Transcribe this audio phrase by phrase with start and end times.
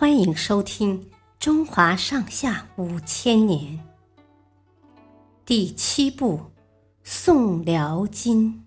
[0.00, 0.98] 欢迎收听
[1.38, 3.78] 《中华上下五千年》
[5.44, 6.38] 第七部
[7.04, 8.64] 《宋辽金》。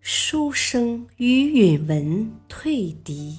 [0.00, 3.38] 书生于允文退敌。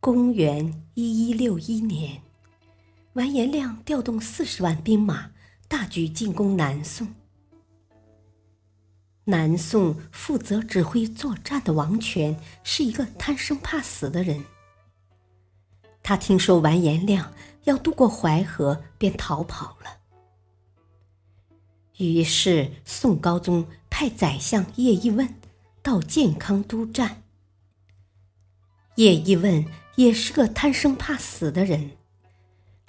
[0.00, 2.22] 公元一一六一年，
[3.12, 5.30] 完颜亮调动四十万兵马，
[5.68, 7.06] 大举进攻南宋。
[9.28, 14.42] 南宋负责指挥作战的王权是一个贪生怕死的人。
[16.02, 19.98] 他听说完颜亮要渡过淮河，便逃跑了。
[21.98, 25.34] 于是宋高宗派宰相叶一问
[25.82, 27.22] 到建康督战。
[28.94, 29.66] 叶一问
[29.96, 31.90] 也是个贪生怕死的人，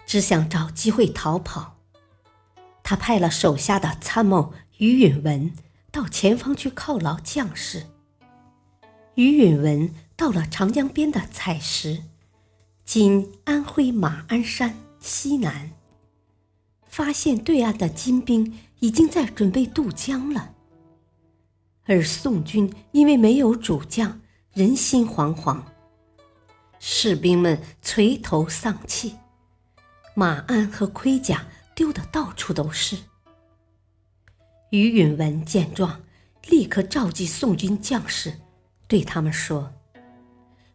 [0.05, 1.75] 只想找机会逃跑。
[2.81, 5.53] 他派了手下的参谋于允文。
[5.91, 7.87] 到前方去犒劳将士。
[9.15, 12.03] 于允文到了长江边的采石，
[12.85, 15.71] 今安徽马鞍山西南，
[16.87, 20.53] 发现对岸的金兵已经在准备渡江了。
[21.85, 24.21] 而宋军因为没有主将，
[24.53, 25.63] 人心惶惶，
[26.79, 29.15] 士兵们垂头丧气，
[30.15, 32.95] 马鞍和盔甲丢得到处都是。
[34.71, 36.03] 于允文见状，
[36.47, 38.33] 立刻召集宋军将士，
[38.87, 39.73] 对他们说：“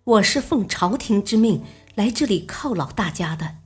[0.02, 1.62] 我是奉朝廷之命
[1.94, 3.58] 来这里犒劳大家的，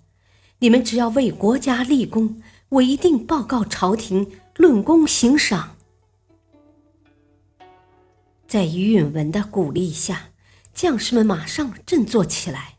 [0.59, 5.77] 你们只要为国家立功，我一定报告朝廷，论功行赏。”
[8.47, 10.29] 在于允文的鼓励下，
[10.75, 12.75] 将士们马上振作起来。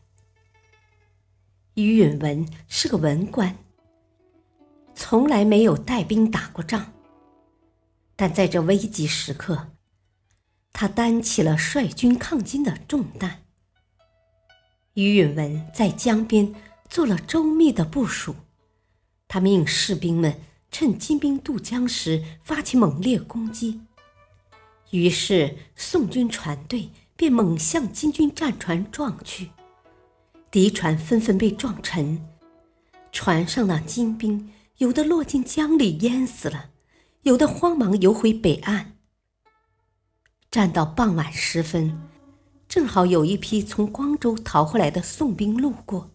[1.74, 3.56] 于允文是个文官，
[4.94, 6.92] 从来没有带兵打过仗。
[8.20, 9.68] 但在这危急时刻，
[10.74, 13.44] 他担起了率军抗金的重担。
[14.92, 16.54] 于允文在江边
[16.90, 18.36] 做了周密的部署，
[19.26, 20.38] 他命士兵们
[20.70, 23.80] 趁金兵渡江时发起猛烈攻击。
[24.90, 29.48] 于是宋军船队便猛向金军战船撞去，
[30.50, 32.22] 敌船纷纷被撞沉，
[33.12, 36.69] 船上的金兵有的落进江里淹死了。
[37.22, 38.96] 有的慌忙游回北岸。
[40.50, 42.08] 战到傍晚时分，
[42.66, 46.10] 正好有一批从光州逃回来的宋兵路过，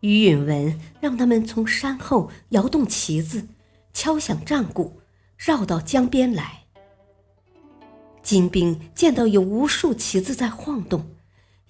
[0.00, 3.48] 于允文让他们从山后摇动旗子，
[3.92, 5.00] 敲响战鼓，
[5.36, 6.62] 绕到江边来。
[8.22, 11.04] 金兵见到有无数旗子在晃动，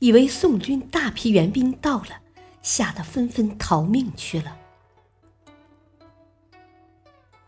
[0.01, 2.21] 以为宋军大批援兵到了，
[2.61, 4.59] 吓得纷纷逃命去了。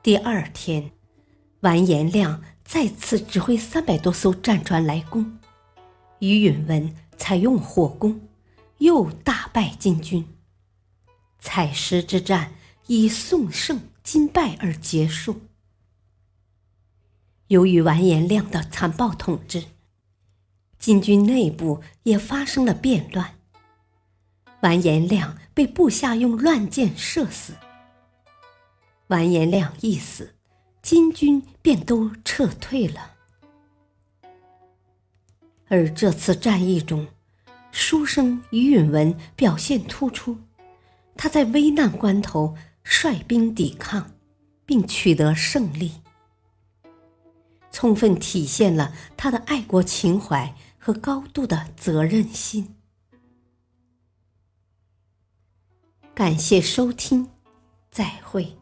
[0.03, 0.91] 第二天。
[1.63, 5.39] 完颜亮再次指挥三百多艘战船来攻，
[6.19, 8.21] 于允文采用火攻，
[8.79, 10.27] 又大败金军。
[11.39, 12.53] 采石之战
[12.89, 15.43] 以宋胜金败而结束。
[17.47, 19.63] 由于完颜亮的残暴统治，
[20.81, 23.37] 金军内部也发生了变乱。
[24.63, 27.55] 完颜亮被部下用乱箭射死。
[29.07, 30.35] 完颜亮一死。
[30.83, 33.13] 金军便都撤退了，
[35.69, 37.07] 而这次战役中，
[37.71, 40.37] 书生于允文表现突出，
[41.17, 44.11] 他在危难关头率兵抵抗，
[44.67, 46.03] 并取得胜利，
[47.71, 52.75] 充分体现了他的爱国情怀和高度的责任心。
[56.13, 57.31] 感谢收听，
[57.91, 58.62] 再会。